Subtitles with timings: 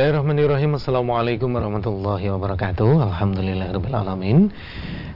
[0.00, 0.80] Bismillahirrahmanirrahim.
[0.80, 3.04] Assalamualaikum warahmatullahi wabarakatuh.
[3.04, 4.48] Alhamdulillahirrahmanirrahim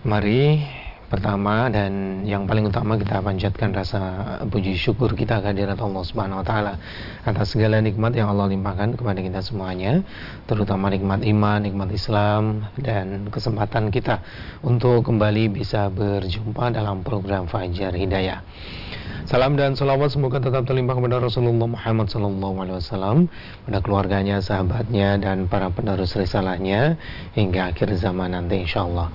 [0.04, 0.60] Mari
[1.09, 4.00] pertama dan yang paling utama kita panjatkan rasa
[4.45, 6.77] puji syukur kita kehadirat Allah Subhanahu wa taala
[7.24, 10.05] atas segala nikmat yang Allah limpahkan kepada kita semuanya,
[10.45, 14.20] terutama nikmat iman, nikmat Islam dan kesempatan kita
[14.60, 18.45] untuk kembali bisa berjumpa dalam program Fajar Hidayah.
[19.24, 23.24] Salam dan salawat semoga tetap terlimpah kepada Rasulullah Muhammad SAW,
[23.64, 27.00] pada keluarganya, sahabatnya, dan para penerus risalahnya
[27.33, 29.09] hingga akhir zaman nanti insya Allah.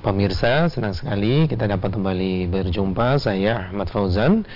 [0.00, 3.20] Pemirsa, senang sekali kita dapat kembali berjumpa.
[3.20, 4.48] Saya Ahmad Fauzan.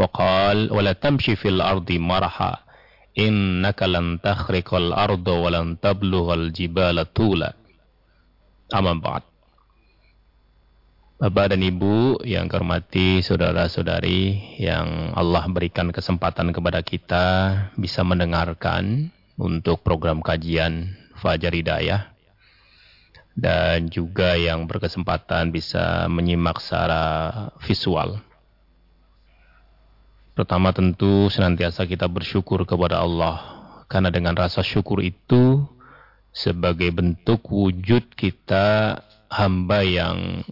[0.00, 2.52] وقال ولا تمشي في الأرض مرحا
[3.18, 7.56] إنك لن تخرق الأرض ولن تبلغ الجبال طولا.
[8.76, 9.22] أما بعد.
[11.18, 17.26] Bapak dan Ibu yang hormati saudara-saudari yang Allah berikan kesempatan kepada kita
[17.74, 22.14] bisa mendengarkan untuk program kajian Fajar Hidayah
[23.34, 28.22] dan juga yang berkesempatan bisa menyimak secara visual.
[30.38, 33.42] Pertama tentu senantiasa kita bersyukur kepada Allah
[33.90, 35.66] karena dengan rasa syukur itu
[36.30, 40.46] sebagai bentuk wujud kita hamba yang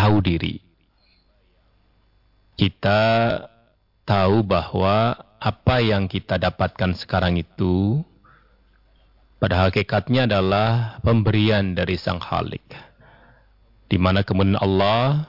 [0.00, 0.56] tahu diri.
[2.56, 3.00] Kita
[4.08, 8.00] tahu bahwa apa yang kita dapatkan sekarang itu
[9.36, 12.64] pada hakikatnya adalah pemberian dari Sang Khalik.
[13.92, 15.28] Di mana kemudian Allah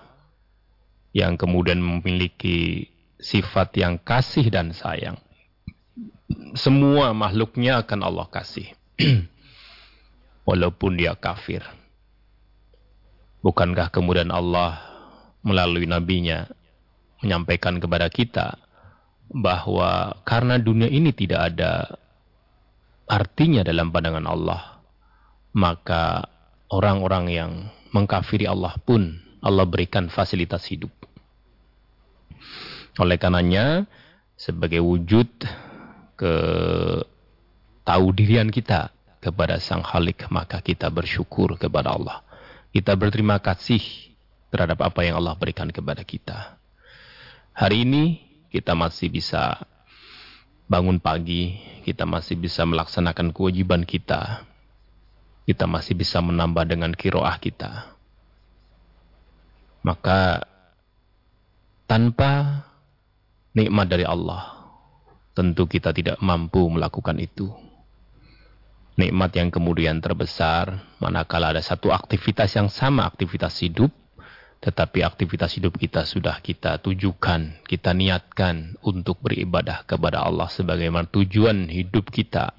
[1.12, 2.88] yang kemudian memiliki
[3.20, 5.20] sifat yang kasih dan sayang.
[6.56, 8.72] Semua makhluknya akan Allah kasih.
[10.48, 11.81] Walaupun dia kafir.
[13.41, 14.78] Bukankah kemudian Allah
[15.41, 16.46] melalui nabinya
[17.22, 18.57] menyampaikan kepada kita
[19.34, 21.97] bahwa karena dunia ini tidak ada
[23.09, 24.62] artinya dalam pandangan Allah,
[25.57, 26.30] maka
[26.72, 27.51] orang-orang yang
[27.91, 30.94] mengkafiri Allah pun Allah berikan fasilitas hidup.
[33.01, 33.90] Oleh karenanya,
[34.38, 35.28] sebagai wujud
[36.18, 36.34] ke
[37.81, 42.22] tahu dirian kita kepada Sang Khalik, maka kita bersyukur kepada Allah.
[42.72, 43.84] Kita berterima kasih
[44.48, 46.56] terhadap apa yang Allah berikan kepada kita.
[47.52, 48.04] Hari ini
[48.48, 49.60] kita masih bisa
[50.72, 54.48] bangun pagi, kita masih bisa melaksanakan kewajiban kita.
[55.44, 57.92] Kita masih bisa menambah dengan kiroah kita.
[59.84, 60.48] Maka
[61.92, 62.63] tanpa
[63.51, 64.72] nikmat dari Allah,
[65.36, 67.51] tentu kita tidak mampu melakukan itu
[69.00, 73.92] nikmat yang kemudian terbesar manakala ada satu aktivitas yang sama aktivitas hidup
[74.62, 81.66] tetapi aktivitas hidup kita sudah kita tujukan, kita niatkan untuk beribadah kepada Allah sebagaimana tujuan
[81.66, 82.54] hidup kita.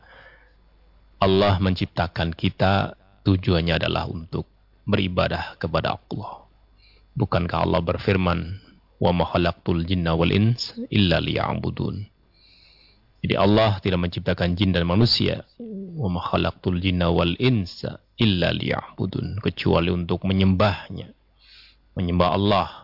[1.22, 4.50] Allah menciptakan kita tujuannya adalah untuk
[4.82, 6.42] beribadah kepada Allah.
[7.14, 8.58] Bukankah Allah berfirman,
[8.98, 12.11] "Wa ma khalaqtul jinna wal ins illa liya'budun."
[13.22, 15.46] Jadi Allah tidak menciptakan jin dan manusia.
[15.94, 16.10] Wa
[16.82, 19.38] jinna wal insa illa liya'budun.
[19.38, 21.14] Kecuali untuk menyembahnya.
[21.94, 22.82] Menyembah Allah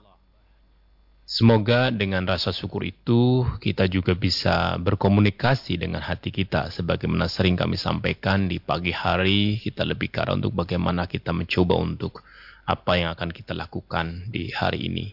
[1.28, 6.72] Semoga dengan rasa syukur itu kita juga bisa berkomunikasi dengan hati kita.
[6.72, 12.24] Sebagaimana sering kami sampaikan di pagi hari, kita lebih cara untuk bagaimana kita mencoba untuk
[12.64, 15.12] apa yang akan kita lakukan di hari ini.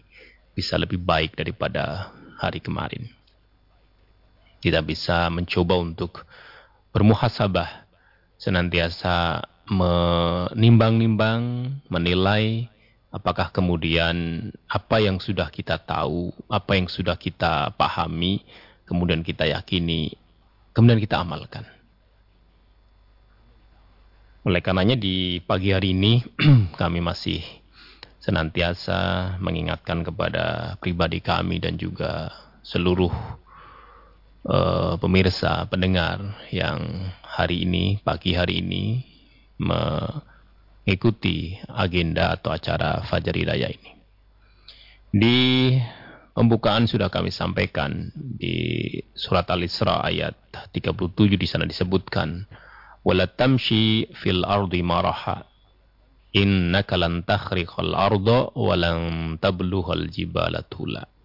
[0.56, 2.08] Bisa lebih baik daripada
[2.40, 3.15] hari kemarin.
[4.66, 6.26] Kita bisa mencoba untuk
[6.90, 7.86] bermuhasabah.
[8.34, 12.66] Senantiasa menimbang-nimbang, menilai,
[13.16, 18.44] Apakah kemudian apa yang sudah kita tahu, apa yang sudah kita pahami,
[18.84, 20.12] kemudian kita yakini,
[20.76, 21.64] kemudian kita amalkan.
[24.44, 26.20] Oleh karenanya di pagi hari ini
[26.80, 27.40] kami masih
[28.20, 33.08] senantiasa mengingatkan kepada pribadi kami dan juga seluruh
[34.46, 36.22] uh, pemirsa, pendengar
[36.54, 38.84] yang hari ini, pagi hari ini
[40.86, 43.90] ikuti agenda atau acara Fajar Hidayah ini.
[45.10, 45.38] Di
[46.30, 50.38] pembukaan sudah kami sampaikan di surat Al-Isra ayat
[50.70, 52.46] 37 di sana disebutkan
[53.02, 55.42] wala tamshi fil ardi maraha
[56.36, 58.98] innaka lan takhriqal arda wa lan
[59.40, 61.15] tablughal jibala tula.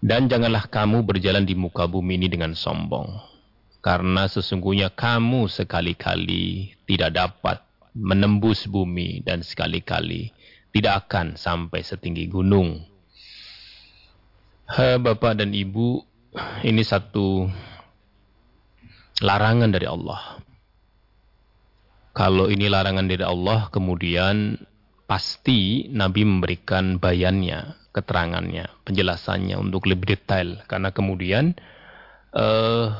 [0.00, 3.16] Dan janganlah kamu berjalan di muka bumi ini dengan sombong.
[3.80, 7.62] Karena sesungguhnya kamu sekali-kali tidak dapat
[7.96, 10.34] menembus bumi dan sekali-kali
[10.76, 12.84] tidak akan sampai setinggi gunung.
[14.68, 16.04] Ha, Bapak dan Ibu,
[16.66, 17.48] ini satu
[19.24, 20.42] larangan dari Allah.
[22.12, 24.60] Kalau ini larangan dari Allah, kemudian
[25.08, 30.60] pasti Nabi memberikan bayannya, keterangannya, penjelasannya untuk lebih detail.
[30.68, 31.56] Karena kemudian
[32.36, 32.92] uh,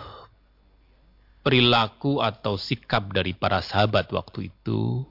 [1.44, 5.04] perilaku atau sikap dari para sahabat waktu itu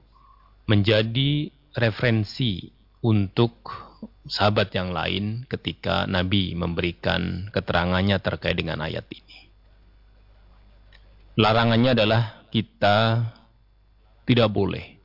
[0.66, 2.74] menjadi referensi
[3.06, 3.70] untuk
[4.26, 9.54] sahabat yang lain ketika Nabi memberikan keterangannya terkait dengan ayat ini.
[11.38, 13.30] Larangannya adalah kita
[14.26, 14.98] tidak boleh.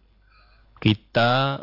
[0.81, 1.61] Kita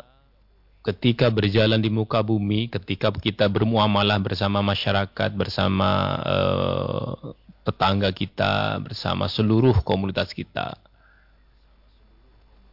[0.88, 7.36] ketika berjalan di muka bumi, ketika kita bermuamalah bersama masyarakat, bersama uh,
[7.68, 10.80] tetangga kita, bersama seluruh komunitas kita.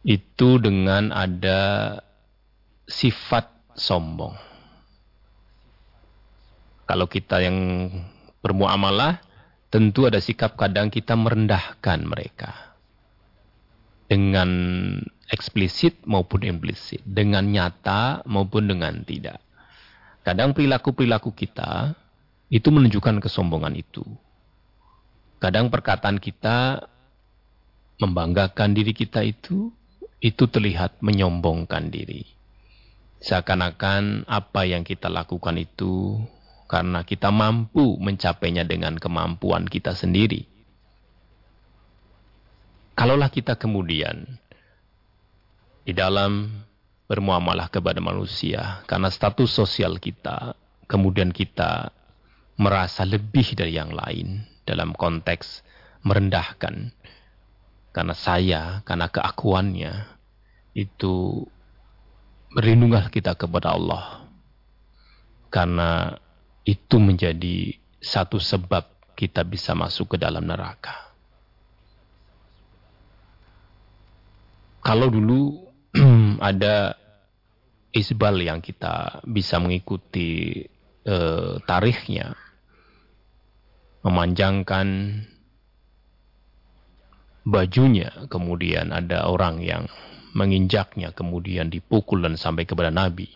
[0.00, 2.00] Itu dengan ada
[2.88, 4.32] sifat sombong.
[6.88, 7.90] Kalau kita yang
[8.40, 9.20] bermuamalah,
[9.68, 12.78] tentu ada sikap kadang kita merendahkan mereka.
[14.06, 14.48] Dengan
[15.30, 17.02] eksplisit maupun implisit.
[17.02, 19.42] Dengan nyata maupun dengan tidak.
[20.26, 21.94] Kadang perilaku-perilaku kita
[22.50, 24.02] itu menunjukkan kesombongan itu.
[25.38, 26.88] Kadang perkataan kita
[28.02, 29.70] membanggakan diri kita itu,
[30.18, 32.26] itu terlihat menyombongkan diri.
[33.22, 36.20] Seakan-akan apa yang kita lakukan itu
[36.66, 40.44] karena kita mampu mencapainya dengan kemampuan kita sendiri.
[42.96, 44.40] Kalaulah kita kemudian
[45.86, 46.50] di dalam
[47.06, 50.58] bermuamalah kepada manusia karena status sosial kita,
[50.90, 51.94] kemudian kita
[52.58, 55.62] merasa lebih dari yang lain, dalam konteks
[56.02, 56.90] merendahkan
[57.94, 59.94] karena saya, karena keakuannya
[60.74, 61.46] itu
[62.50, 64.26] berlindunglah kita kepada Allah
[65.54, 66.18] karena
[66.66, 71.14] itu menjadi satu sebab kita bisa masuk ke dalam neraka.
[74.84, 75.65] Kalau dulu
[76.50, 76.94] ada
[77.96, 80.60] isbal yang kita bisa mengikuti
[81.06, 82.36] eh, tarikhnya,
[84.04, 84.86] memanjangkan
[87.46, 89.86] bajunya, kemudian ada orang yang
[90.36, 93.32] menginjaknya, kemudian dipukul dan sampai kepada Nabi.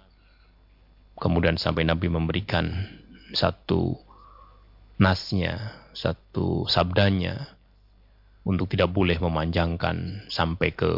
[1.21, 2.69] Kemudian sampai Nabi memberikan
[3.33, 3.97] satu
[5.01, 7.57] nasnya, satu sabdanya
[8.45, 10.91] untuk tidak boleh memanjangkan sampai ke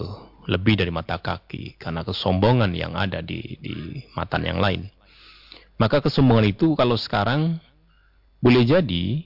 [0.47, 4.91] lebih dari mata kaki karena kesombongan yang ada di di mata yang lain.
[5.79, 7.59] Maka kesombongan itu kalau sekarang
[8.43, 9.23] boleh jadi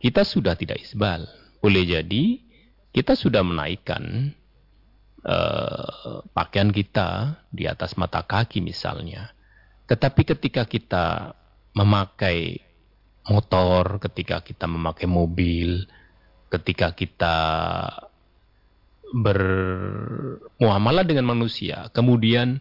[0.00, 1.24] kita sudah tidak isbal.
[1.60, 2.40] Boleh jadi
[2.92, 4.32] kita sudah menaikkan
[5.24, 9.32] uh, pakaian kita di atas mata kaki misalnya.
[9.88, 11.36] Tetapi ketika kita
[11.76, 12.60] memakai
[13.28, 15.84] motor, ketika kita memakai mobil,
[16.52, 17.36] ketika kita
[19.14, 22.58] bermuamalah dengan manusia, kemudian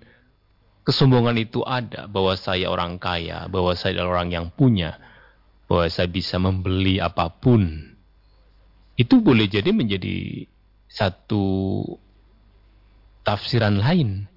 [0.86, 5.02] kesombongan itu ada bahwa saya orang kaya, bahwa saya adalah orang yang punya,
[5.66, 7.98] bahwa saya bisa membeli apa pun,
[8.94, 10.46] itu boleh jadi menjadi
[10.86, 11.82] satu
[13.26, 14.30] tafsiran lain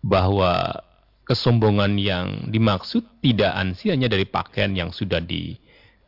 [0.00, 0.80] bahwa
[1.28, 5.60] kesombongan yang dimaksud tidak ansi hanya dari pakaian yang sudah di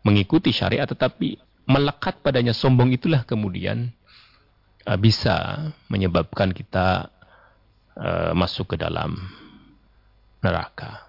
[0.03, 1.37] mengikuti syariat tetapi
[1.69, 3.93] melekat padanya sombong itulah kemudian
[4.87, 7.11] uh, bisa menyebabkan kita
[7.97, 9.17] uh, masuk ke dalam
[10.43, 11.07] neraka.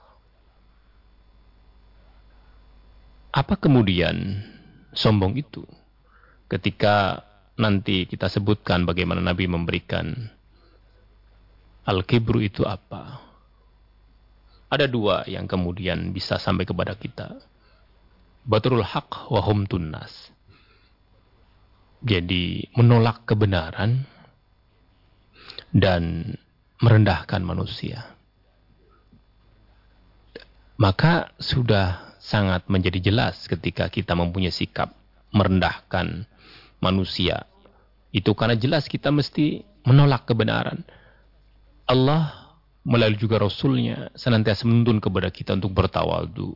[3.34, 4.46] Apa kemudian
[4.94, 5.65] sombong itu?
[6.46, 7.25] Ketika
[7.58, 10.13] nanti kita sebutkan bagaimana Nabi memberikan
[11.86, 13.22] al-kibru itu apa?
[14.70, 17.38] Ada dua yang kemudian bisa sampai kepada kita.
[18.46, 20.33] Batrul haq wa hum tunnas.
[22.03, 24.03] Jadi menolak kebenaran
[25.72, 26.36] dan
[26.83, 28.12] merendahkan manusia.
[30.75, 34.91] Maka sudah sangat menjadi jelas ketika kita mempunyai sikap
[35.31, 36.27] merendahkan
[36.83, 37.48] manusia.
[38.12, 40.83] Itu karena jelas kita mesti menolak kebenaran.
[41.88, 46.51] Allah melalui juga Rasulnya senantiasa menuntun kepada kita untuk bertawadu,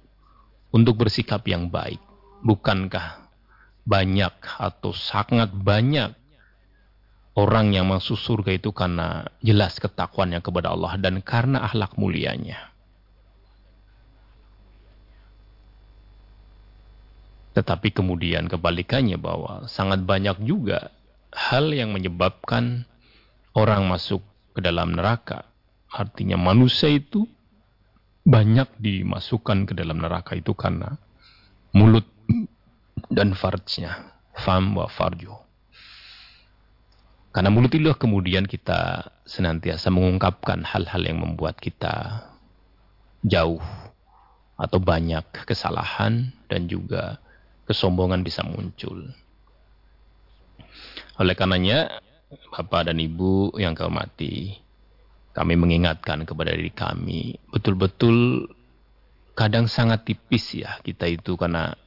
[0.75, 1.99] untuk bersikap yang baik.
[2.43, 3.26] Bukankah
[3.87, 6.11] banyak atau sangat banyak
[7.39, 12.75] orang yang masuk surga itu karena jelas ketakwanya kepada Allah dan karena akhlak mulianya.
[17.55, 20.93] Tetapi kemudian kebalikannya bahwa sangat banyak juga
[21.33, 22.85] hal yang menyebabkan
[23.57, 24.21] orang masuk
[24.53, 25.47] ke dalam neraka.
[25.89, 27.25] Artinya manusia itu
[28.27, 30.99] banyak dimasukkan ke dalam neraka itu karena
[31.71, 32.05] mulut
[33.11, 34.13] dan farjnya.
[34.37, 35.47] Fam wa farjo.
[37.33, 42.25] Karena mulut itulah kemudian kita senantiasa mengungkapkan hal-hal yang membuat kita
[43.21, 43.61] jauh
[44.57, 47.21] atau banyak kesalahan dan juga
[47.69, 49.05] kesombongan bisa muncul.
[51.21, 52.01] Oleh karenanya,
[52.53, 54.57] Bapak dan Ibu yang kau mati,
[55.37, 58.49] kami mengingatkan kepada diri kami, betul-betul
[59.37, 61.77] kadang sangat tipis ya kita itu karena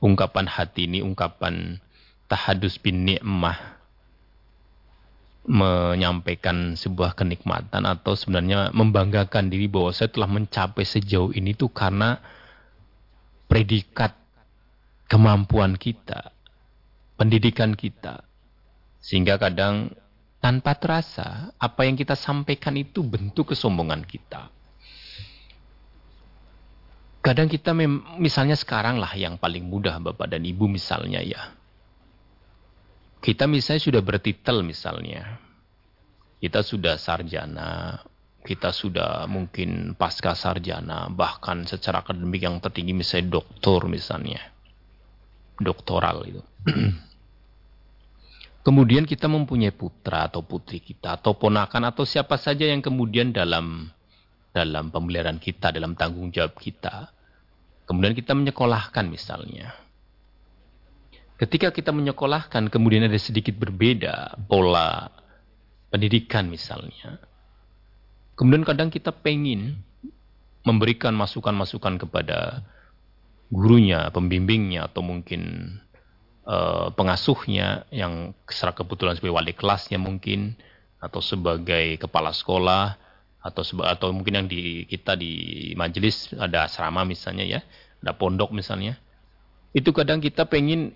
[0.00, 1.78] ungkapan hati ini, ungkapan
[2.26, 3.80] tahadus bin ni'mah,
[5.48, 12.20] menyampaikan sebuah kenikmatan atau sebenarnya membanggakan diri bahwa saya telah mencapai sejauh ini tuh karena
[13.48, 14.14] predikat
[15.08, 16.30] kemampuan kita,
[17.16, 18.22] pendidikan kita.
[19.00, 19.90] Sehingga kadang
[20.44, 24.52] tanpa terasa apa yang kita sampaikan itu bentuk kesombongan kita.
[27.20, 27.76] Kadang kita
[28.16, 31.52] misalnya sekarang lah yang paling mudah Bapak dan Ibu misalnya ya.
[33.20, 35.36] Kita misalnya sudah bertitel misalnya.
[36.40, 38.00] Kita sudah sarjana,
[38.40, 44.40] kita sudah mungkin pasca sarjana, bahkan secara akademik yang tertinggi misalnya doktor misalnya
[45.60, 46.42] doktoral itu.
[48.66, 53.92] kemudian kita mempunyai putra atau putri kita atau ponakan atau siapa saja yang kemudian dalam
[54.50, 57.10] dalam pemeliharaan kita, dalam tanggung jawab kita.
[57.86, 59.74] Kemudian kita menyekolahkan misalnya.
[61.40, 65.08] Ketika kita menyekolahkan kemudian ada sedikit berbeda pola
[65.88, 67.18] pendidikan misalnya.
[68.36, 69.80] Kemudian kadang kita pengin
[70.64, 72.62] memberikan masukan-masukan kepada
[73.48, 75.74] gurunya, pembimbingnya atau mungkin
[76.46, 80.54] uh, pengasuhnya yang secara kebetulan sebagai wali kelasnya mungkin
[81.00, 83.00] atau sebagai kepala sekolah
[83.40, 85.32] atau atau mungkin yang di kita di
[85.72, 87.60] majelis ada asrama misalnya ya,
[88.04, 89.00] ada pondok misalnya.
[89.72, 90.92] Itu kadang kita pengen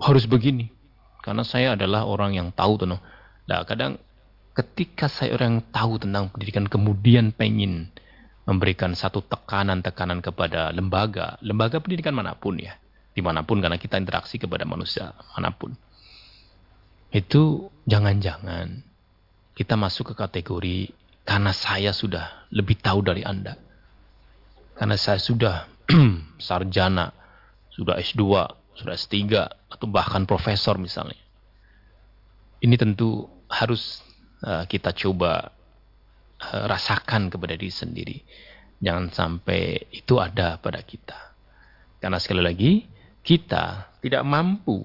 [0.00, 0.72] harus begini
[1.20, 2.88] karena saya adalah orang yang tahu tuh.
[2.88, 4.00] Nah, kadang
[4.56, 7.92] ketika saya orang yang tahu tentang pendidikan kemudian pengen
[8.48, 12.74] memberikan satu tekanan-tekanan kepada lembaga, lembaga pendidikan mana pun ya,
[13.12, 15.76] di mana pun karena kita interaksi kepada manusia mana pun.
[17.12, 18.89] Itu jangan-jangan
[19.60, 20.78] kita masuk ke kategori
[21.28, 23.60] karena saya sudah lebih tahu dari Anda.
[24.72, 25.68] Karena saya sudah
[26.40, 27.12] sarjana,
[27.68, 28.24] sudah S2,
[28.80, 29.20] sudah S3,
[29.68, 31.20] atau bahkan profesor misalnya.
[32.64, 34.00] Ini tentu harus
[34.40, 35.52] uh, kita coba
[36.40, 38.16] Eh, rasakan kepada diri sendiri.
[38.80, 41.36] Jangan sampai itu ada pada kita.
[42.00, 42.88] Karena sekali lagi,
[43.20, 44.80] kita tidak mampu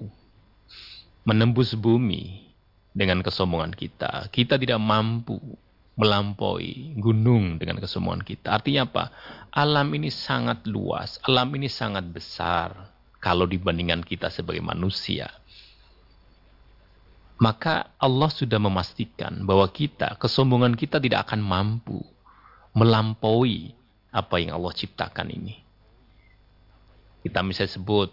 [1.24, 2.45] menembus bumi
[2.96, 4.32] dengan kesombongan kita.
[4.32, 5.36] Kita tidak mampu
[6.00, 8.56] melampaui gunung dengan kesombongan kita.
[8.56, 9.04] Artinya apa?
[9.52, 12.72] Alam ini sangat luas, alam ini sangat besar
[13.20, 15.28] kalau dibandingkan kita sebagai manusia
[17.36, 22.00] maka Allah sudah memastikan bahwa kita, kesombongan kita tidak akan mampu
[22.72, 23.76] melampaui
[24.08, 25.60] apa yang Allah ciptakan ini.
[27.20, 28.10] Kita misalnya sebut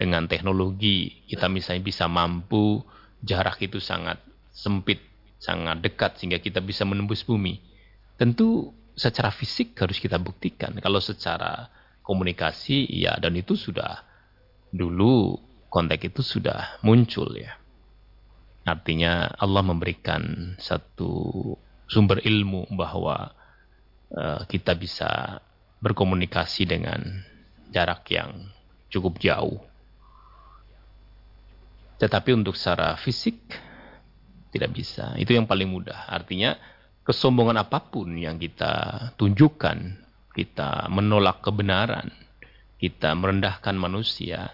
[0.00, 2.80] dengan teknologi, kita misalnya bisa mampu
[3.20, 4.20] jarak itu sangat
[4.52, 5.00] sempit,
[5.40, 7.60] sangat dekat sehingga kita bisa menembus bumi.
[8.20, 10.76] tentu secara fisik harus kita buktikan.
[10.76, 11.72] Kalau secara
[12.04, 14.04] komunikasi, ya dan itu sudah
[14.68, 15.40] dulu
[15.72, 17.56] konteks itu sudah muncul ya.
[18.68, 21.56] Artinya Allah memberikan satu
[21.88, 23.32] sumber ilmu bahwa
[24.12, 25.40] uh, kita bisa
[25.80, 27.00] berkomunikasi dengan
[27.72, 28.52] jarak yang
[28.92, 29.69] cukup jauh.
[32.00, 33.36] Tetapi untuk secara fisik
[34.50, 35.12] tidak bisa.
[35.20, 36.08] Itu yang paling mudah.
[36.08, 36.56] Artinya
[37.04, 38.72] kesombongan apa pun yang kita
[39.20, 39.78] tunjukkan,
[40.32, 42.08] kita menolak kebenaran,
[42.80, 44.48] kita merendahkan manusia,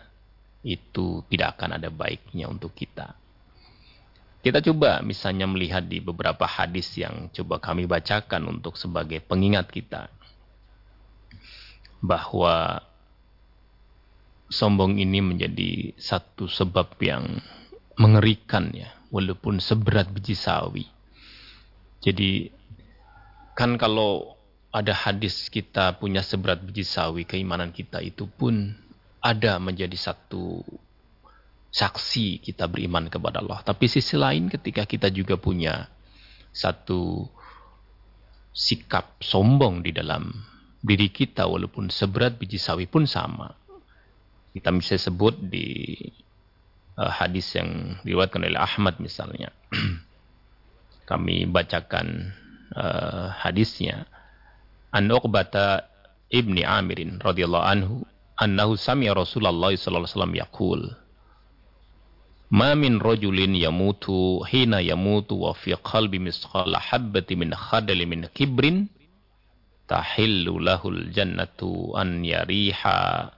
[0.67, 3.15] itu tidak akan ada baiknya untuk kita.
[4.43, 10.11] Kita coba misalnya melihat di beberapa hadis yang coba kami bacakan untuk sebagai pengingat kita.
[11.99, 12.83] Bahwa
[14.47, 17.43] sombong ini menjadi satu sebab yang
[17.99, 20.87] mengerikan ya, walaupun seberat biji sawi.
[22.05, 22.53] Jadi
[23.57, 24.37] kan kalau
[24.71, 28.77] ada hadis kita punya seberat biji sawi, keimanan kita itu pun
[29.25, 30.63] ada menjadi satu
[31.73, 33.61] saksi kita beriman kepada Allah.
[33.65, 35.91] Tapi sisi lain ketika kita juga punya
[36.55, 37.29] satu
[38.57, 40.33] sikap sombong di dalam
[40.81, 43.53] diri kita walaupun seberat biji sawi pun sama.
[44.57, 45.93] Kita bisa sebut di
[46.97, 49.53] uh, hadis yang diriwayatkan oleh Ahmad misalnya.
[51.07, 52.35] kami bacakan
[52.75, 54.11] uh, hadisnya
[54.91, 55.87] an Uqbata
[56.29, 57.95] ibni Amirin radhiyallahu anhu
[58.37, 60.83] annahu sami'a Rasulullah sallallahu alaihi wasallam yaqul
[62.47, 68.87] Ma min rajulin yamutu hina yamutu wa fi qalbi misqala habbati min khadali min kibrin
[69.91, 73.31] tahillu lahul jannatu an yariha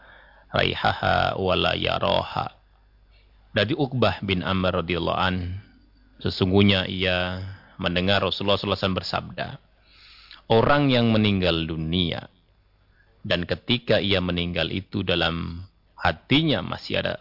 [0.53, 2.59] raihaha wala yaraha
[3.57, 5.59] dari Uqbah bin Amr radhiyallahu an
[6.21, 7.43] sesungguhnya ia
[7.79, 9.57] mendengar Rasulullah SAW bersabda,
[10.51, 12.27] orang yang meninggal dunia
[13.23, 17.15] dan ketika ia meninggal itu dalam hatinya masih ada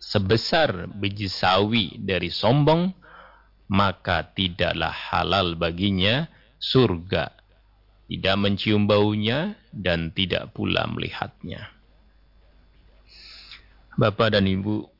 [0.00, 2.92] sebesar biji sawi dari sombong,
[3.72, 6.28] maka tidaklah halal baginya
[6.60, 7.32] surga,
[8.08, 11.73] tidak mencium baunya dan tidak pula melihatnya.
[13.94, 14.90] Bapak dan Ibu,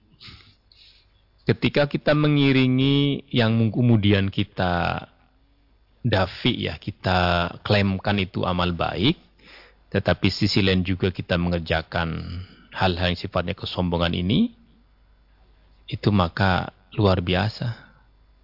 [1.50, 5.06] ketika kita mengiringi yang kemudian kita
[5.98, 9.18] dafi ya, kita klaimkan itu amal baik,
[9.90, 12.38] tetapi sisi lain juga kita mengerjakan
[12.70, 14.54] hal-hal yang sifatnya kesombongan ini,
[15.90, 17.82] itu maka luar biasa.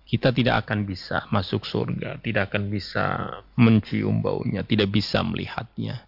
[0.02, 6.02] Kita tidak akan bisa masuk surga, tidak akan bisa mencium baunya, tidak bisa melihatnya.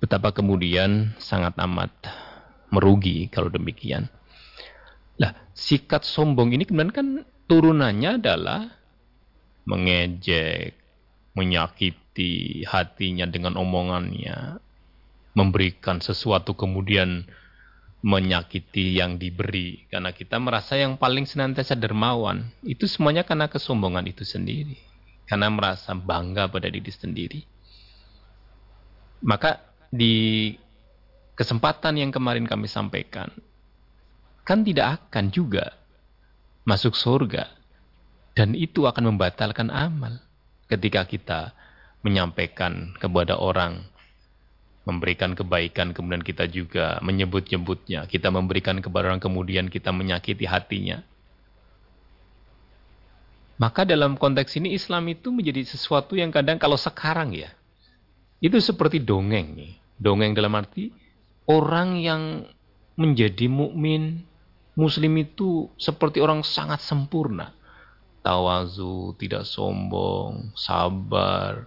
[0.00, 1.92] Betapa kemudian sangat amat
[2.70, 4.06] merugi kalau demikian.
[5.20, 7.06] Lah, sikat sombong ini kemudian kan
[7.50, 8.70] turunannya adalah
[9.68, 10.74] mengejek,
[11.36, 14.58] menyakiti hatinya dengan omongannya,
[15.36, 17.28] memberikan sesuatu kemudian
[18.00, 19.84] menyakiti yang diberi.
[19.92, 24.76] Karena kita merasa yang paling senantiasa dermawan itu semuanya karena kesombongan itu sendiri.
[25.28, 27.40] Karena merasa bangga pada diri sendiri.
[29.20, 29.60] Maka
[29.92, 30.56] di
[31.40, 33.32] kesempatan yang kemarin kami sampaikan
[34.44, 35.78] kan tidak akan juga
[36.66, 37.48] masuk surga.
[38.34, 40.18] Dan itu akan membatalkan amal.
[40.70, 41.40] Ketika kita
[42.02, 43.82] menyampaikan kepada orang,
[44.86, 48.06] memberikan kebaikan, kemudian kita juga menyebut-nyebutnya.
[48.06, 51.02] Kita memberikan kepada orang, kemudian kita menyakiti hatinya.
[53.60, 57.52] Maka dalam konteks ini Islam itu menjadi sesuatu yang kadang kalau sekarang ya,
[58.40, 59.72] itu seperti dongeng nih.
[60.00, 60.88] Dongeng dalam arti
[61.50, 62.46] orang yang
[62.94, 64.22] menjadi mukmin
[64.78, 67.50] Muslim itu seperti orang sangat sempurna.
[68.22, 71.66] Tawazu, tidak sombong, sabar,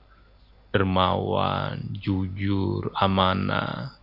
[0.72, 4.00] dermawan, jujur, amanah.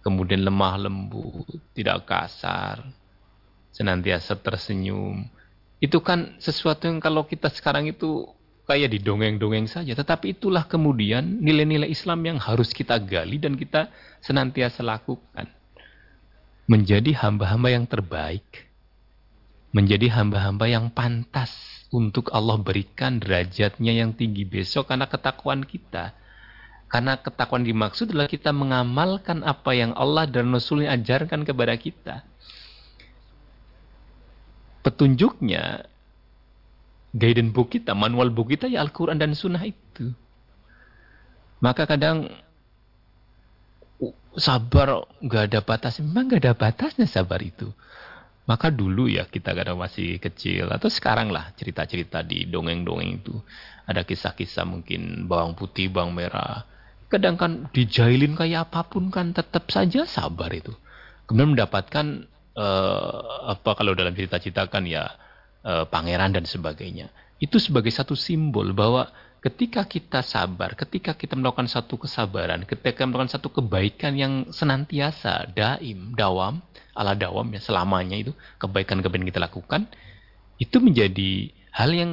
[0.00, 2.86] Kemudian lemah lembut, tidak kasar,
[3.74, 5.26] senantiasa tersenyum.
[5.82, 8.30] Itu kan sesuatu yang kalau kita sekarang itu
[8.72, 9.92] kayak di dongeng-dongeng saja.
[9.92, 13.92] Tetapi itulah kemudian nilai-nilai Islam yang harus kita gali dan kita
[14.24, 15.44] senantiasa lakukan
[16.64, 18.72] menjadi hamba-hamba yang terbaik,
[19.76, 21.52] menjadi hamba-hamba yang pantas
[21.92, 26.16] untuk Allah berikan derajatnya yang tinggi besok karena ketakwaan kita.
[26.88, 32.24] Karena ketakwaan dimaksud adalah kita mengamalkan apa yang Allah dan Rasulnya ajarkan kepada kita.
[34.80, 35.91] Petunjuknya,
[37.12, 40.12] guidance book kita, manual book kita ya Al-Quran dan Sunnah itu.
[41.62, 42.32] Maka kadang
[44.34, 47.68] sabar nggak ada batas memang nggak ada batasnya sabar itu
[48.42, 53.38] Maka dulu ya kita kadang masih kecil atau sekarang lah cerita-cerita di dongeng-dongeng itu
[53.86, 56.66] ada kisah-kisah mungkin bawang putih, bawang merah.
[57.06, 60.74] Kadang kan dijailin kayak apa pun kan tetap saja sabar itu.
[61.30, 62.26] Kemudian mendapatkan
[62.58, 65.06] uh, apa kalau dalam cerita-cerita kan ya
[65.66, 67.10] uh, pangeran dan sebagainya.
[67.42, 69.10] Itu sebagai satu simbol bahwa
[69.42, 76.14] ketika kita sabar, ketika kita melakukan satu kesabaran, ketika melakukan satu kebaikan yang senantiasa, daim,
[76.14, 76.62] dawam,
[76.94, 79.88] ala dawam ya selamanya itu kebaikan-kebaikan kita lakukan
[80.60, 82.12] itu menjadi hal yang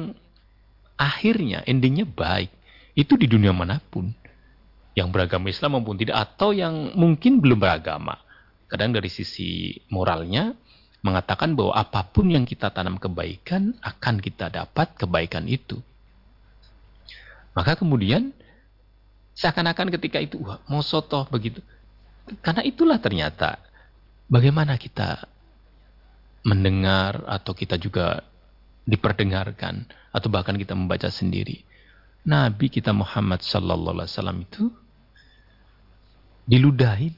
[0.98, 2.50] akhirnya endingnya baik.
[2.98, 4.10] Itu di dunia mana pun.
[4.98, 8.18] Yang beragama Islam maupun tidak atau yang mungkin belum beragama.
[8.66, 10.50] Kadang dari sisi moralnya
[11.00, 15.80] mengatakan bahwa apa pun yang kita tanam kebaikan akan kita dapat kebaikan itu
[17.56, 18.30] maka kemudian
[19.34, 21.64] seakan-akan ketika itu wah mau sotoh begitu
[22.44, 23.70] karena itulah ternyata
[24.30, 25.26] Bagaimana kita
[26.46, 28.22] mendengar atau kita juga
[28.86, 31.66] diperdengarkan atau bahkan kita membaca sendiri.
[32.22, 34.70] Nabi kita Muhammad sallallahu alaihi wasallam itu
[36.46, 37.10] diludahin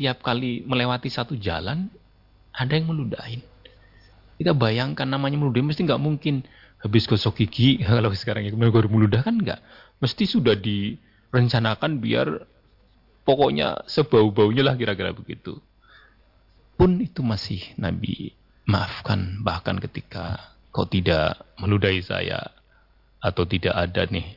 [0.00, 1.92] tiap kali melewati satu jalan
[2.54, 3.42] ada yang meludahin.
[4.38, 6.46] Kita bayangkan namanya meludahin mesti nggak mungkin
[6.78, 7.80] habis gosok gigi.
[7.86, 9.58] Kalau sekarang ya baru meludah kan nggak.
[9.98, 12.46] Mesti sudah direncanakan biar
[13.26, 15.58] pokoknya sebau-baunya lah kira-kira begitu.
[16.74, 18.34] Pun itu masih Nabi
[18.66, 19.42] maafkan.
[19.42, 22.50] Bahkan ketika kau tidak meludahi saya
[23.22, 24.34] atau tidak ada nih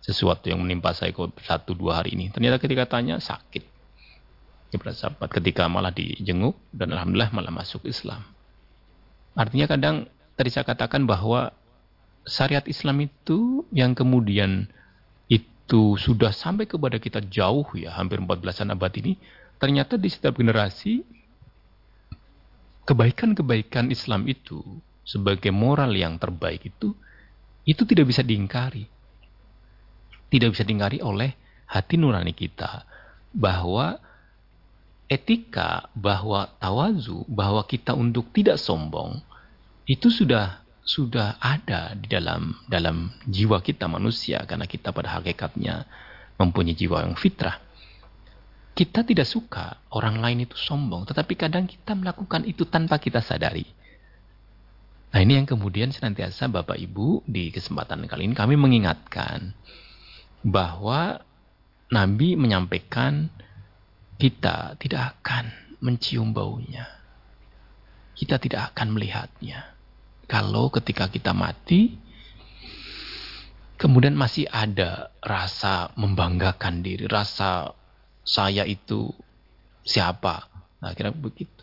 [0.00, 2.32] sesuatu yang menimpa saya kau satu dua hari ini.
[2.32, 3.77] Ternyata ketika tanya sakit
[4.68, 8.20] kepada sahabat ketika malah dijenguk dan alhamdulillah malah masuk Islam
[9.32, 9.96] artinya kadang
[10.36, 11.52] tadi saya katakan bahwa
[12.28, 14.68] syariat Islam itu yang kemudian
[15.28, 19.16] itu sudah sampai kepada kita jauh ya hampir 14 abad ini
[19.56, 21.04] ternyata di setiap generasi
[22.88, 24.64] kebaikan-kebaikan Islam itu
[25.04, 26.96] sebagai moral yang terbaik itu
[27.68, 28.88] itu tidak bisa diingkari.
[30.32, 31.36] Tidak bisa diingkari oleh
[31.68, 32.88] hati nurani kita
[33.28, 34.00] bahwa
[35.08, 39.24] etika, bahwa tawazu, bahwa kita untuk tidak sombong
[39.88, 45.84] itu sudah sudah ada di dalam dalam jiwa kita manusia karena kita pada hakikatnya
[46.40, 47.60] mempunyai jiwa yang fitrah.
[48.72, 53.66] Kita tidak suka orang lain itu sombong, tetapi kadang kita melakukan itu tanpa kita sadari.
[55.08, 59.56] Nah ini yang kemudian senantiasa Bapak Ibu di kesempatan kali ini kami mengingatkan
[60.44, 61.24] bahwa
[61.88, 63.32] Nabi menyampaikan
[64.18, 65.46] kita tidak akan
[65.78, 66.84] mencium baunya.
[68.18, 69.78] Kita tidak akan melihatnya.
[70.26, 71.94] Kalau ketika kita mati,
[73.78, 77.70] kemudian masih ada rasa membanggakan diri, rasa
[78.26, 79.14] saya itu
[79.86, 80.50] siapa.
[80.82, 81.62] Nah, kira begitu.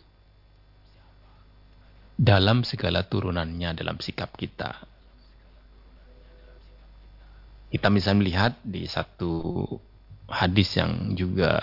[2.16, 4.80] Dalam segala turunannya dalam sikap kita.
[7.68, 9.60] Kita bisa melihat di satu
[10.32, 11.60] hadis yang juga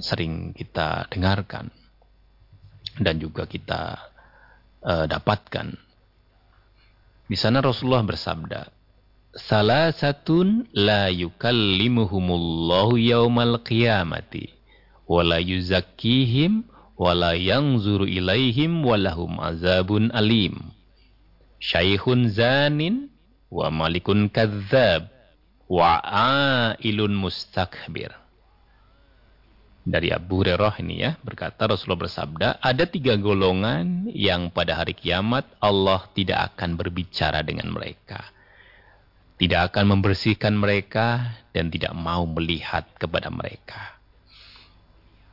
[0.00, 1.70] sering kita dengarkan
[2.98, 3.98] dan juga kita
[4.82, 5.74] uh, dapatkan.
[7.24, 8.68] Di sana Rasulullah bersabda,
[9.34, 14.54] salah satun la yukallimuhumullahu yaumal qiyamati
[15.10, 20.54] wala yuzakkihim wala yanzuru ilaihim walahum azabun alim
[21.58, 23.10] syaikhun zanin
[23.50, 25.10] wa malikun kadzab
[25.66, 25.98] wa
[26.78, 28.14] ailun mustakbir
[29.84, 35.44] dari Abu Hurairah ini ya berkata Rasulullah bersabda ada tiga golongan yang pada hari kiamat
[35.60, 38.34] Allah tidak akan berbicara dengan mereka
[39.34, 43.98] tidak akan membersihkan mereka dan tidak mau melihat kepada mereka.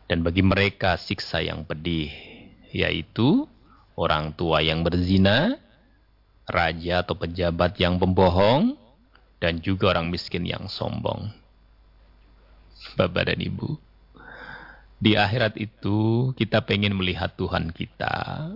[0.09, 2.11] Dan bagi mereka siksa yang pedih,
[2.73, 3.45] yaitu
[3.95, 5.55] orang tua yang berzina,
[6.49, 8.75] raja atau pejabat yang pembohong,
[9.39, 11.31] dan juga orang miskin yang sombong.
[12.97, 13.77] Bapak dan Ibu,
[15.01, 18.53] di akhirat itu kita pengen melihat Tuhan kita,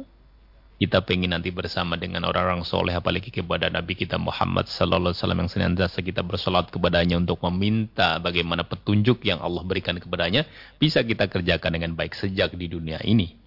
[0.78, 5.40] kita pengen nanti bersama dengan orang-orang soleh apalagi kepada Nabi kita Muhammad sallallahu alaihi wasallam
[5.42, 10.46] yang senantiasa kita bersolat kepadanya untuk meminta bagaimana petunjuk yang Allah berikan kepadanya
[10.78, 13.42] bisa kita kerjakan dengan baik sejak di dunia ini.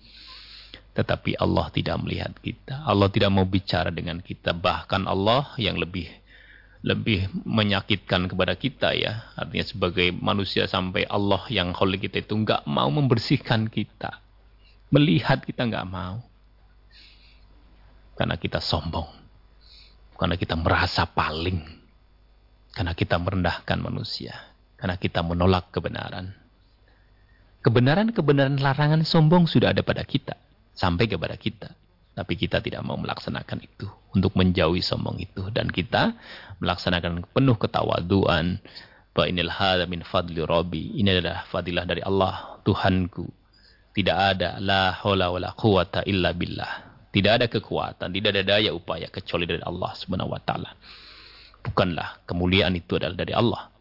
[0.98, 2.82] Tetapi Allah tidak melihat kita.
[2.82, 4.50] Allah tidak mau bicara dengan kita.
[4.50, 6.10] Bahkan Allah yang lebih
[6.88, 9.28] lebih menyakitkan kepada kita ya.
[9.36, 14.24] Artinya sebagai manusia sampai Allah yang holy kita itu nggak mau membersihkan kita.
[14.88, 16.24] Melihat kita nggak mau
[18.16, 19.06] karena kita sombong.
[20.16, 21.60] Karena kita merasa paling.
[22.72, 24.34] Karena kita merendahkan manusia.
[24.74, 26.34] Karena kita menolak kebenaran.
[27.62, 30.34] Kebenaran-kebenaran larangan sombong sudah ada pada kita.
[30.78, 31.74] sampai kepada kita.
[32.18, 33.86] Tapi kita tidak mau melaksanakan itu.
[34.10, 35.46] Untuk menjauhi sombong itu.
[35.54, 36.18] Dan kita
[36.58, 38.58] melaksanakan penuh ketawaduan.
[39.18, 40.06] Inilah hada min
[40.62, 43.26] ini adalah fadilah dari Allah Tuhanku.
[43.90, 46.86] Tidak ada la haula wala quwata illa billah.
[47.10, 50.70] Tidak ada kekuatan tidak ada daya upaya kecuali dari Allah Subhanahu wa taala.
[51.66, 53.74] Bukanlah kemuliaan itu adalah dari Allah.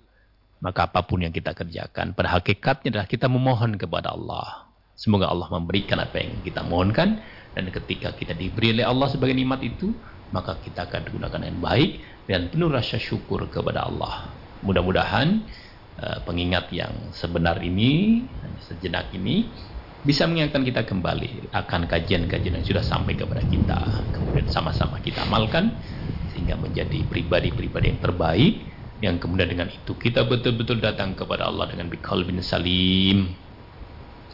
[0.57, 4.65] Maka apa pun yang kita kerjakan pada hakikatnya adalah kita memohon kepada Allah.
[4.97, 7.21] Semoga Allah memberikan apa yang kita mohonkan
[7.57, 9.89] dan ketika kita diberi oleh Allah sebagai nikmat itu,
[10.29, 11.89] maka kita akan gunakan yang baik
[12.29, 14.29] dan penuh rasa syukur kepada Allah.
[14.61, 15.41] Mudah-mudahan
[15.97, 18.21] uh, pengingat yang sebenar ini,
[18.61, 19.49] sejenak ini,
[20.05, 24.05] bisa mengingatkan kita kembali akan kajian-kajian yang sudah sampai kepada kita.
[24.13, 25.73] Kemudian sama-sama kita amalkan
[26.37, 28.53] sehingga menjadi pribadi-pribadi yang terbaik
[29.01, 33.33] yang kemudian dengan itu kita betul-betul datang kepada Allah dengan bin salim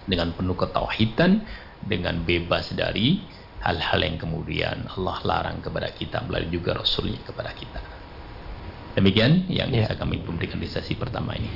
[0.08, 1.44] dengan penuh ketauhidan
[1.84, 3.28] dengan bebas dari
[3.63, 8.03] hal-hal yang kemudian Allah larang kepada kita melalui juga Rasulnya kepada kita.
[8.94, 9.90] Demikian yang ya.
[9.90, 11.50] bisa kami berikan di sesi pertama ini.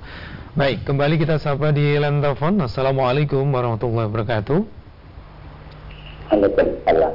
[0.58, 2.58] Baik, kembali kita sapa di line telepon.
[2.64, 4.60] Assalamualaikum warahmatullahi wabarakatuh.
[6.30, 7.14] Waalaikumsalam.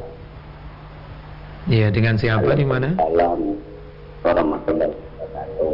[1.64, 2.92] Iya, dengan siapa di mana?
[2.94, 3.56] Salam
[4.22, 5.72] warahmatullahi wabarakatuh.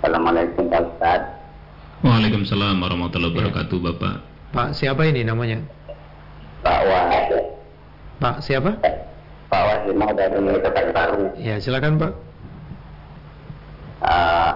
[0.00, 1.20] Assalamualaikum Pak Ustaz.
[2.04, 3.38] Waalaikumsalam warahmatullahi iya.
[3.40, 4.14] wabarakatuh, Bapak.
[4.52, 5.58] Pak, siapa ini namanya?
[6.64, 7.30] Pak Wahid.
[8.18, 8.80] Pak, siapa?
[9.46, 11.30] Pak Wahid mau dari Kota Baru.
[11.38, 12.12] Ya, silakan Pak.
[14.04, 14.52] Uh,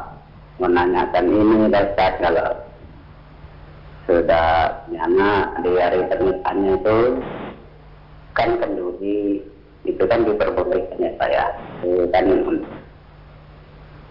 [0.61, 2.53] menanyakan ini Ustaz kalau
[4.05, 6.98] sudah nyana di hari pernikahannya itu
[8.37, 9.40] kan kenduri
[9.88, 11.46] itu kan diperbolehkan ya saya.
[11.81, 12.24] Itu kan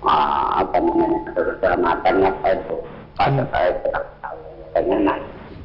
[0.01, 2.75] uh, apa namanya keselamatan apa itu.
[3.19, 4.41] Pada saya kurang tahu
[4.73, 5.09] pengen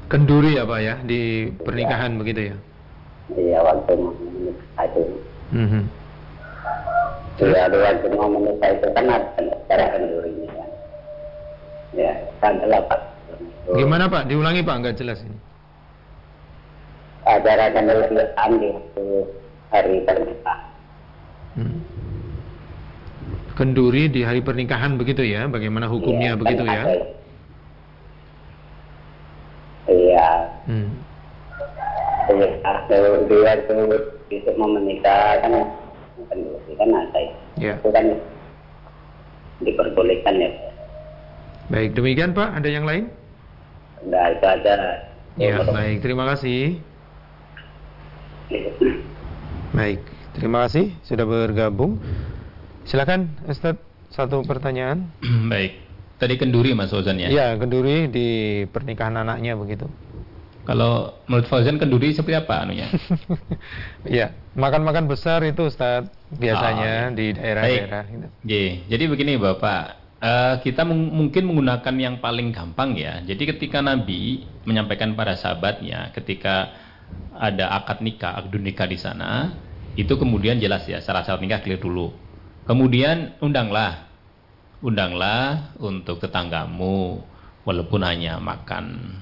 [0.08, 2.18] kenduri ya pak ya di pernikahan iya.
[2.20, 2.56] begitu ya?
[3.34, 5.02] Iya waktu itu.
[5.54, 5.82] Mm -hmm.
[7.34, 10.66] Iya, waktu mau menikah itu kan ada cara kendurinya ya.
[11.94, 13.00] Ya, kan pak.
[13.64, 14.28] Gimana Pak?
[14.28, 15.38] Diulangi Pak, nggak jelas ini
[17.24, 18.68] acara kenelusuran di
[19.72, 20.70] hari pernikahan.
[21.56, 21.78] Hmm.
[23.54, 25.48] Kenduri di hari pernikahan begitu ya?
[25.48, 26.82] Bagaimana hukumnya ya, begitu ya?
[29.88, 30.28] Iya.
[30.68, 30.90] Hmm.
[32.88, 33.76] Kalau dia itu
[34.32, 35.44] bisa mau menikah
[36.28, 37.20] kan kenduri kan ada
[37.60, 37.74] ya.
[37.78, 38.06] Itu kan
[39.62, 40.50] diperbolehkan ya.
[41.72, 42.60] Baik, demikian Pak.
[42.60, 43.08] Ada yang lain?
[44.04, 44.74] Tidak, itu ada.
[45.40, 46.04] Ya, baik.
[46.04, 46.76] Terima kasih.
[49.74, 50.00] Baik,
[50.36, 51.98] terima kasih sudah bergabung.
[52.84, 53.80] Silakan Ustaz,
[54.12, 55.08] satu pertanyaan.
[55.48, 55.80] Baik.
[56.20, 57.26] Tadi kenduri Mas Fauzan ya?
[57.26, 58.28] Iya, kenduri di
[58.70, 59.90] pernikahan anaknya begitu.
[60.64, 62.88] Kalau menurut Fauzan kenduri seperti apa anunya?
[64.04, 68.26] Iya, makan-makan besar itu Ustaz biasanya oh, di daerah-daerah gitu.
[68.88, 73.20] Jadi begini Bapak, Uh, kita mungkin menggunakan yang paling gampang ya.
[73.20, 76.72] Jadi ketika Nabi menyampaikan pada sahabatnya ketika
[77.36, 79.60] ada akad nikah, akad nikah di sana,
[79.92, 82.16] itu kemudian jelas ya syarat-syarat nikah clear dulu.
[82.64, 84.08] Kemudian undanglah,
[84.80, 87.20] undanglah untuk tetanggamu,
[87.68, 89.20] walaupun hanya makan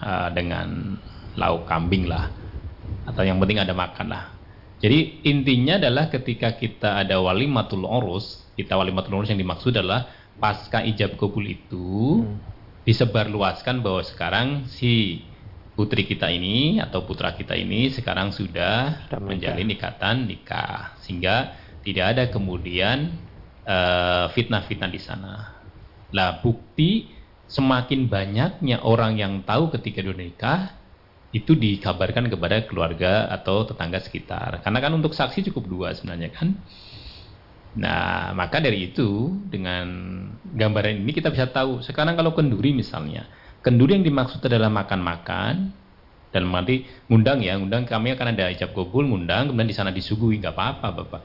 [0.00, 0.98] uh, dengan
[1.34, 2.30] lauk kambing lah,
[3.06, 4.24] atau yang penting ada makan lah.
[4.82, 10.82] Jadi intinya adalah ketika kita ada walimatul urus, kita walimatul urus yang dimaksud adalah pasca
[10.82, 12.36] ijab kabul itu hmm.
[12.84, 15.24] disebarluaskan bahwa sekarang si
[15.74, 22.06] putri kita ini atau putra kita ini sekarang sudah, sudah menjalin ikatan nikah sehingga tidak
[22.16, 23.14] ada kemudian
[23.64, 25.34] fitnah fitnah-fitnah di sana.
[26.12, 27.08] Lah bukti
[27.48, 30.60] semakin banyaknya orang yang tahu ketika dia nikah
[31.34, 34.62] itu dikabarkan kepada keluarga atau tetangga sekitar.
[34.62, 36.54] Karena kan untuk saksi cukup dua sebenarnya kan.
[37.74, 39.86] Nah, maka dari itu dengan
[40.54, 41.82] gambaran ini kita bisa tahu.
[41.82, 43.26] Sekarang kalau kenduri misalnya,
[43.66, 45.74] kenduri yang dimaksud adalah makan-makan
[46.30, 50.38] dan nanti ngundang ya, ngundang kami akan ada ijab kabul, ngundang kemudian di sana disuguhi
[50.38, 51.22] nggak apa-apa, Bapak.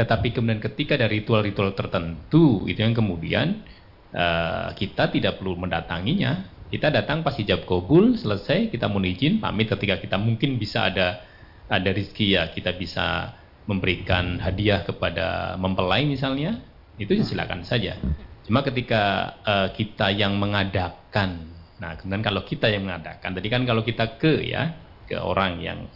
[0.00, 3.64] Tetapi kemudian ketika ada ritual-ritual tertentu itu yang kemudian
[4.14, 9.70] uh, kita tidak perlu mendatanginya, kita datang pas hijab kabul selesai kita mohon izin pamit.
[9.70, 11.22] Ketika kita mungkin bisa ada
[11.66, 13.34] ada rezeki ya kita bisa
[13.66, 16.62] memberikan hadiah kepada mempelai misalnya
[16.96, 17.98] itu ya silakan saja.
[18.46, 21.50] Cuma ketika uh, kita yang mengadakan,
[21.82, 24.78] nah kemudian kalau kita yang mengadakan, tadi kan kalau kita ke ya
[25.10, 25.90] ke orang yang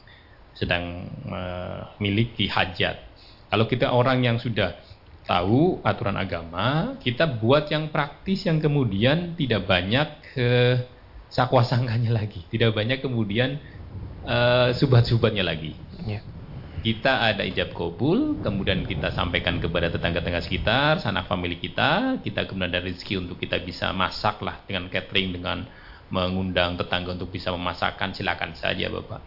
[0.59, 1.07] sedang
[2.03, 2.97] memiliki uh, hajat,
[3.55, 4.75] kalau kita orang yang sudah
[5.25, 10.77] tahu aturan agama, kita buat yang praktis yang kemudian tidak banyak uh,
[11.31, 13.61] sakwa sangkanya lagi, tidak banyak kemudian
[14.27, 15.77] uh, subat-subatnya lagi.
[16.05, 16.21] Ya.
[16.81, 22.73] Kita ada ijab kabul, kemudian kita sampaikan kepada tetangga-tetangga sekitar, sanak famili kita, kita kemudian
[22.73, 25.69] ada rezeki untuk kita bisa masak lah dengan catering, dengan
[26.09, 29.21] mengundang tetangga untuk bisa memasakkan, silakan saja Bapak.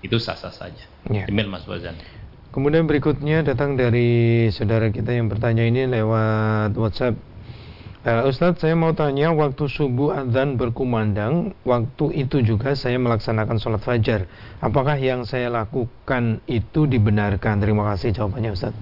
[0.00, 0.84] Itu sah-sah saja.
[1.12, 1.28] Ya.
[1.28, 2.00] Demikian Mas Wazan.
[2.54, 7.16] Kemudian berikutnya datang dari saudara kita yang bertanya ini lewat WhatsApp.
[8.06, 13.82] Uh, Ustadz, saya mau tanya waktu subuh adzan berkumandang, waktu itu juga saya melaksanakan sholat
[13.82, 14.30] fajar.
[14.62, 17.58] Apakah yang saya lakukan itu dibenarkan?
[17.58, 18.78] Terima kasih jawabannya Ustadz.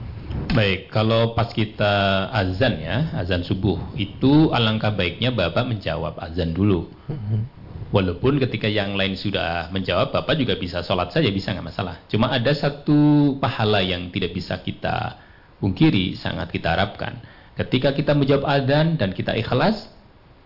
[0.53, 6.91] Baik, kalau pas kita azan ya, azan subuh, itu alangkah baiknya Bapak menjawab azan dulu.
[7.09, 7.64] Mm-hmm.
[7.95, 12.03] Walaupun ketika yang lain sudah menjawab, Bapak juga bisa sholat saja, bisa nggak masalah.
[12.11, 15.23] Cuma ada satu pahala yang tidak bisa kita
[15.63, 17.23] pungkiri, sangat kita harapkan.
[17.55, 19.87] Ketika kita menjawab adzan dan kita ikhlas,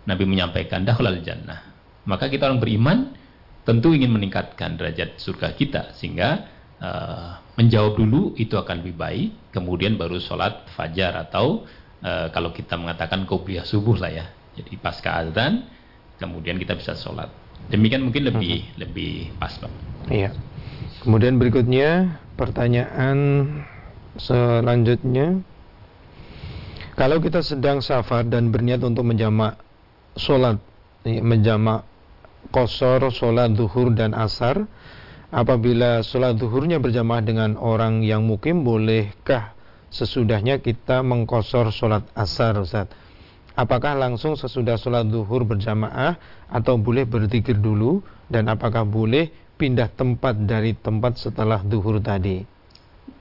[0.05, 1.65] Nabi menyampaikan, dakhulal jannah.
[2.05, 3.17] Maka kita orang beriman,
[3.65, 5.97] tentu ingin meningkatkan derajat surga kita.
[5.97, 6.53] Sehingga
[6.85, 11.65] uh, menjawab dulu itu akan lebih baik, kemudian baru sholat fajar atau
[12.05, 14.27] uh, kalau kita mengatakan kopiah subuh lah ya.
[14.53, 15.78] Jadi pasca adzan,
[16.19, 17.31] kemudian kita bisa sholat.
[17.73, 18.75] Demikian mungkin lebih hmm.
[18.79, 19.73] lebih pas, Pak.
[20.11, 20.31] Iya.
[21.03, 23.19] Kemudian berikutnya pertanyaan
[24.19, 25.43] selanjutnya
[26.99, 29.55] kalau kita sedang safar dan berniat untuk menjamak
[30.19, 30.59] sholat,
[31.07, 31.87] menjamak
[32.51, 34.67] kosor, sholat duhur dan asar,
[35.31, 39.55] apabila sholat duhurnya berjamaah dengan orang yang mukim, bolehkah
[39.95, 42.91] sesudahnya kita mengkosor sholat asar, Ustaz?
[43.59, 46.15] Apakah langsung sesudah sholat duhur berjamaah
[46.47, 52.47] atau boleh berzikir dulu dan apakah boleh pindah tempat dari tempat setelah duhur tadi?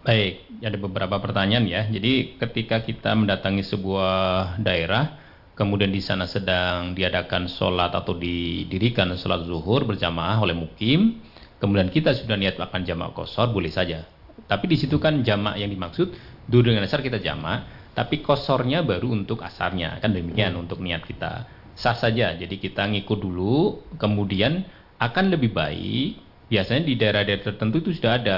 [0.05, 1.81] Baik, ada beberapa pertanyaan ya.
[1.89, 5.17] Jadi ketika kita mendatangi sebuah daerah,
[5.57, 11.19] kemudian di sana sedang diadakan sholat atau didirikan sholat zuhur berjamaah oleh mukim,
[11.59, 14.05] kemudian kita sudah niat akan jamaah kosor, boleh saja.
[14.47, 16.13] Tapi di situ kan jamaah yang dimaksud,
[16.47, 19.97] dulu dengan dasar kita jamaah, tapi kosornya baru untuk asarnya.
[19.97, 20.61] Kan demikian hmm.
[20.69, 21.49] untuk niat kita.
[21.73, 22.37] Sah saja.
[22.37, 24.61] Jadi kita ngikut dulu kemudian
[25.01, 26.21] akan lebih baik.
[26.45, 28.37] Biasanya di daerah-daerah tertentu itu sudah ada.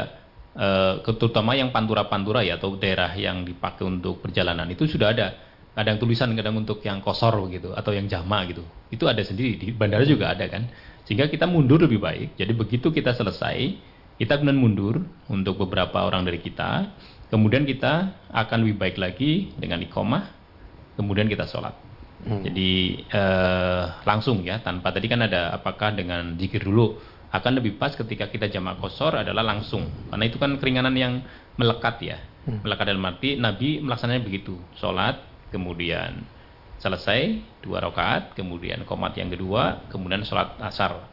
[0.59, 5.27] Uh, terutama yang pantura-pantura ya atau daerah yang dipakai untuk perjalanan itu sudah ada.
[5.75, 8.63] Kadang tulisan kadang untuk yang kosor gitu atau yang jama gitu.
[8.87, 9.59] Itu ada sendiri.
[9.59, 10.71] Di bandara juga ada kan.
[11.03, 12.39] Sehingga kita mundur lebih baik.
[12.39, 13.75] Jadi begitu kita selesai
[14.19, 14.95] kita kemudian mundur
[15.31, 16.91] untuk beberapa orang dari kita
[17.29, 20.33] Kemudian kita akan lebih baik lagi dengan iqomah,
[20.97, 21.77] kemudian kita sholat.
[22.25, 22.41] Hmm.
[22.43, 26.97] Jadi eh, langsung ya, tanpa tadi kan ada apakah dengan zikir dulu
[27.29, 31.13] akan lebih pas ketika kita jamak kosor adalah langsung karena itu kan keringanan yang
[31.61, 32.17] melekat ya
[32.49, 32.65] hmm.
[32.65, 35.21] melekat dalam arti Nabi melaksanakannya begitu sholat
[35.53, 36.25] kemudian
[36.81, 41.05] selesai dua rakaat kemudian komat yang kedua kemudian sholat asar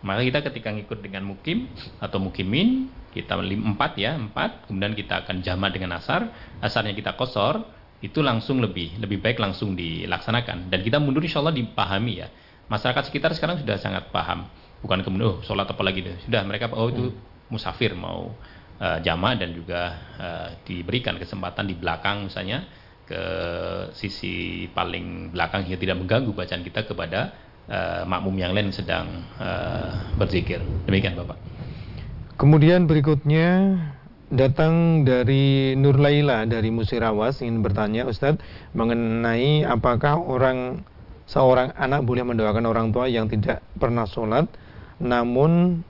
[0.00, 1.68] maka kita ketika ngikut dengan mukim
[2.00, 4.70] atau mukimin kita empat ya empat.
[4.70, 6.30] Kemudian kita akan jama dengan asar.
[6.62, 7.66] Asarnya kita kosor
[8.00, 10.72] itu langsung lebih lebih baik langsung dilaksanakan.
[10.72, 12.28] Dan kita mundur insya Allah dipahami ya.
[12.70, 14.48] Masyarakat sekitar sekarang sudah sangat paham.
[14.80, 16.16] Bukan kemudian oh sholat apa lagi deh.
[16.24, 17.12] Sudah mereka oh itu
[17.52, 18.32] musafir mau
[18.80, 22.64] uh, jama dan juga uh, diberikan kesempatan di belakang misalnya
[23.10, 23.22] ke
[23.98, 30.12] sisi paling belakang hingga tidak mengganggu bacaan kita kepada uh, makmum yang lain sedang uh,
[30.18, 31.38] berzikir demikian bapak
[32.40, 33.76] Kemudian berikutnya
[34.32, 38.40] datang dari Nur Laila dari Musirawas ingin bertanya Ustadz
[38.72, 40.80] mengenai apakah orang
[41.28, 44.48] seorang anak boleh mendoakan orang tua yang tidak pernah sholat
[45.00, 45.84] namun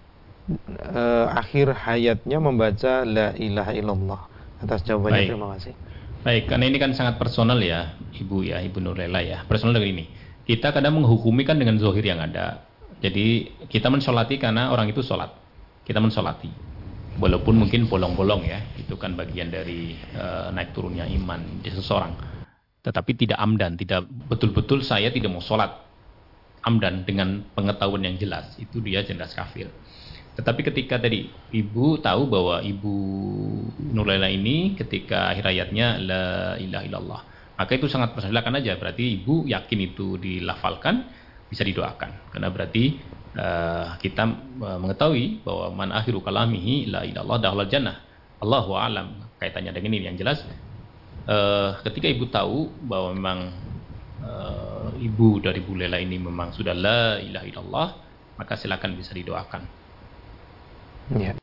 [0.90, 4.20] uh, akhir hayatnya membaca la ilaha illallah.
[4.60, 5.30] Atas jawabannya Baik.
[5.32, 5.74] terima kasih.
[6.20, 9.40] Baik, karena ini kan sangat personal ya, Ibu ya, Ibu Nurlela ya.
[9.48, 10.04] Personal dari ini.
[10.50, 12.66] Kita kadang menghukumi kan dengan zohir yang ada.
[12.98, 15.30] Jadi kita mensolati karena orang itu sholat.
[15.86, 16.50] Kita mensolati.
[17.22, 22.18] Walaupun mungkin bolong-bolong ya, itu kan bagian dari uh, naik turunnya iman di seseorang.
[22.82, 25.70] Tetapi tidak amdan, tidak betul-betul saya tidak mau sholat
[26.66, 28.50] amdan dengan pengetahuan yang jelas.
[28.58, 29.70] Itu dia jelas kafir.
[30.34, 32.94] Tetapi ketika tadi ibu tahu bahwa ibu
[33.94, 36.24] Nurlela ini ketika akhir hayatnya la
[36.58, 37.20] ilaha illallah.
[37.60, 41.04] Maka itu sangat silakan aja berarti ibu yakin itu dilafalkan
[41.52, 42.32] bisa didoakan.
[42.32, 42.96] Karena berarti
[43.36, 44.24] uh, kita
[44.64, 48.00] uh, mengetahui bahwa man akhiru kalamihi la ilallah dahul jannah.
[48.40, 50.40] Allahu alam kaitannya dengan ini yang jelas
[51.28, 53.38] uh, ketika ibu tahu bahwa memang
[54.24, 57.84] uh, ibu dari Bu Lela ini memang sudah la ilaha
[58.40, 59.62] maka silakan bisa didoakan.
[61.12, 61.36] Ya.